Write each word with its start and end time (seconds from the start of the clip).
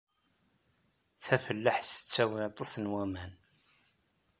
Tafellaḥt 1.23 1.85
tettawi 1.91 2.39
aṭas 2.49 2.71
n 2.77 2.85
waman. 2.91 3.33